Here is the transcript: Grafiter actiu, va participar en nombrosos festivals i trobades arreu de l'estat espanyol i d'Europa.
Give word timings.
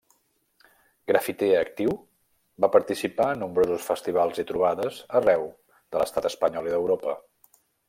Grafiter 1.11 1.49
actiu, 1.57 1.93
va 2.65 2.69
participar 2.77 3.27
en 3.35 3.43
nombrosos 3.45 3.85
festivals 3.91 4.41
i 4.45 4.47
trobades 4.53 4.99
arreu 5.21 5.47
de 5.77 6.03
l'estat 6.03 6.33
espanyol 6.33 6.71
i 6.73 6.77
d'Europa. 6.77 7.19